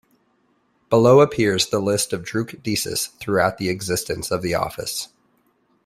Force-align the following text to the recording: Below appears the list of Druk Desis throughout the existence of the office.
Below 0.89 1.19
appears 1.21 1.67
the 1.67 1.77
list 1.77 2.11
of 2.11 2.23
Druk 2.23 2.63
Desis 2.63 3.11
throughout 3.19 3.59
the 3.59 3.69
existence 3.69 4.31
of 4.31 4.41
the 4.41 4.55
office. 4.55 5.09